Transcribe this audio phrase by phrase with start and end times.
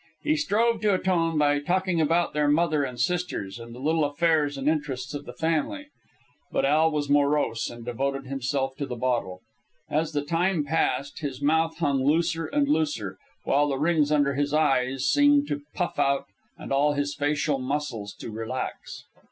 [0.23, 4.57] He strove to atone by talking about their mother, and sisters, and the little affairs
[4.57, 5.89] and interests of the family.
[6.51, 9.41] But Al was morose, and devoted himself to the bottle.
[9.91, 14.55] As the time passed, his mouth hung looser and looser, while the rings under his
[14.55, 16.25] eyes seemed to puff out
[16.57, 19.03] and all his facial muscles to relax.